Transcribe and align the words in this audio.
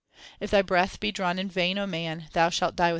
If 0.39 0.49
thy 0.49 0.63
breath 0.63 0.99
be 0.99 1.11
drawn 1.11 1.37
in 1.37 1.47
vain, 1.47 1.77
O 1.77 1.85
man, 1.85 2.27
thou 2.33 2.49
shalt 2.49 2.75
die 2.75 2.85
without 2.85 2.89
God. 2.89 2.89